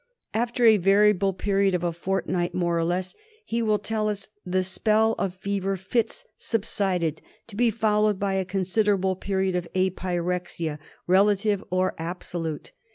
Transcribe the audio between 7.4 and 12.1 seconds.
to be followed by a considerable period of apyrexia, relative or